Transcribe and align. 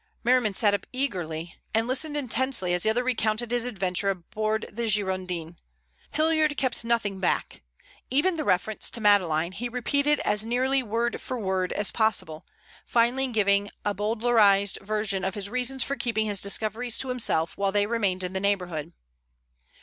Merriman 0.23 0.55
sat 0.55 0.73
up 0.73 0.87
eagerly, 0.91 1.57
and 1.75 1.85
listened 1.85 2.17
intently 2.17 2.73
as 2.73 2.81
the 2.81 2.89
other 2.89 3.03
recounted 3.03 3.51
his 3.51 3.67
adventure 3.67 4.09
aboard 4.09 4.65
the 4.71 4.87
Girondin. 4.89 5.57
Hilliard 6.09 6.57
kept 6.57 6.83
nothing 6.83 7.19
back; 7.19 7.61
even 8.09 8.35
the 8.35 8.43
reference 8.43 8.89
to 8.89 8.99
Madeleine 8.99 9.51
he 9.51 9.69
repeated 9.69 10.19
as 10.21 10.43
nearly 10.43 10.81
word 10.81 11.21
for 11.21 11.37
word 11.37 11.71
as 11.73 11.91
possible, 11.91 12.47
finally 12.83 13.27
giving 13.27 13.69
a 13.85 13.93
bowdlerized 13.93 14.79
version 14.81 15.23
of 15.23 15.35
his 15.35 15.51
reasons 15.51 15.83
for 15.83 15.95
keeping 15.95 16.25
his 16.25 16.41
discoveries 16.41 16.97
to 16.97 17.09
himself 17.09 17.55
while 17.55 17.71
they 17.71 17.85
remained 17.85 18.23
in 18.23 18.33
the 18.33 18.39
neighborhood. 18.39 18.93